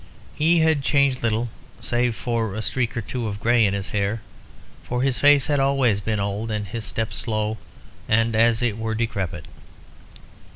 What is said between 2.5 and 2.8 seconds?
a